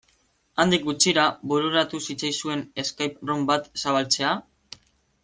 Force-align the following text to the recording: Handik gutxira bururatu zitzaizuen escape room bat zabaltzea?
Handik 0.61 0.85
gutxira 0.85 1.25
bururatu 1.51 2.01
zitzaizuen 2.05 2.63
escape 2.85 3.29
room 3.31 3.45
bat 3.51 3.69
zabaltzea? 3.85 4.33